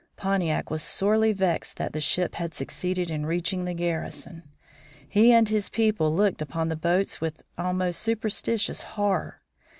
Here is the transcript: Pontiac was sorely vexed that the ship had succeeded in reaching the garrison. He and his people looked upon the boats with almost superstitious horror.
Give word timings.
Pontiac 0.15 0.71
was 0.71 0.81
sorely 0.81 1.31
vexed 1.31 1.77
that 1.77 1.93
the 1.93 2.01
ship 2.01 2.33
had 2.33 2.55
succeeded 2.55 3.11
in 3.11 3.23
reaching 3.27 3.65
the 3.65 3.75
garrison. 3.75 4.41
He 5.07 5.31
and 5.31 5.47
his 5.47 5.69
people 5.69 6.11
looked 6.11 6.41
upon 6.41 6.69
the 6.69 6.75
boats 6.75 7.21
with 7.21 7.43
almost 7.55 8.01
superstitious 8.01 8.81
horror. 8.81 9.43